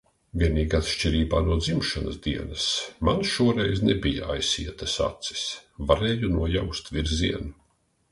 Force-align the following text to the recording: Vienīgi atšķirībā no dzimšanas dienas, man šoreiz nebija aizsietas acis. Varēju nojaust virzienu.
Vienīgi 0.41 0.75
atšķirībā 0.77 1.41
no 1.49 1.57
dzimšanas 1.65 2.15
dienas, 2.27 2.63
man 3.09 3.21
šoreiz 3.33 3.83
nebija 3.89 4.31
aizsietas 4.37 4.95
acis. 5.09 5.45
Varēju 5.93 6.33
nojaust 6.39 6.91
virzienu. 6.97 7.53